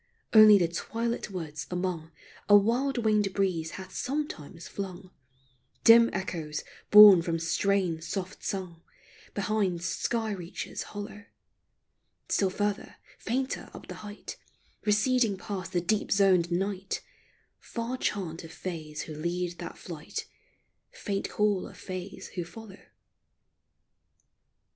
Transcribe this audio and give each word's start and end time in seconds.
Only 0.33 0.57
the 0.57 0.67
twilit 0.67 1.29
woods 1.29 1.67
among 1.69 2.11
A 2.49 2.57
wild 2.57 2.97
winged 2.97 3.31
breeze 3.33 3.73
hath 3.77 3.93
sometimes 3.93 4.67
flung 4.67 5.11
Dim 5.83 6.09
echoes 6.11 6.63
borne 6.89 7.21
from 7.21 7.37
strains 7.37 8.07
soft 8.07 8.43
sung 8.43 8.81
Beyond 9.35 9.83
sky 9.83 10.31
reaches 10.31 10.81
hollow; 10.97 11.25
Still 12.29 12.49
further, 12.49 12.95
fainter 13.19 13.69
up 13.75 13.85
the 13.89 13.93
height, 14.01 14.37
Receding 14.85 15.37
past 15.37 15.71
the 15.71 15.81
deep 15.81 16.11
zoned 16.11 16.51
night— 16.51 17.01
Far 17.73 17.95
chant 17.95 18.43
of 18.43 18.51
Fays 18.51 19.03
who 19.03 19.13
lead 19.13 19.59
that 19.59 19.77
flight, 19.77 20.25
Faint 20.89 21.29
call 21.29 21.67
of 21.67 21.77
Fays 21.77 22.29
who 22.29 22.43
follow. 22.43 22.79